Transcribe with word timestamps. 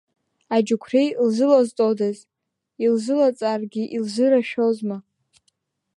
Аџьықәреи 0.55 1.09
лзылазҵодаз, 1.27 2.17
илзылаҵаргьы, 2.85 3.83
илзырашәозма? 3.95 4.97